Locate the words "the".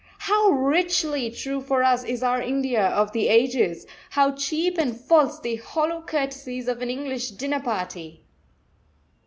3.11-3.27, 5.39-5.57